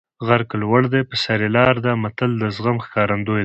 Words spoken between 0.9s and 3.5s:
دی په سر یې لاره ده متل د زغم ښکارندوی دی